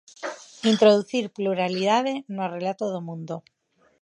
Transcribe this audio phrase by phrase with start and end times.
[0.71, 3.35] Introducir pluralidade no relato do mundo.